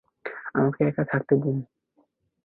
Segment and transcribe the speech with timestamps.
[0.53, 1.57] আমাকে একা থাকতে দিন।